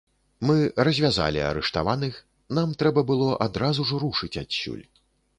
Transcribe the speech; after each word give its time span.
Мы 0.49 0.53
развязалі 0.87 1.41
арыштаваных, 1.49 2.17
нам 2.59 2.73
трэба 2.79 3.03
было 3.11 3.27
адразу 3.47 3.85
ж 3.91 4.01
рушыць 4.05 4.31
адсюль. 4.43 4.81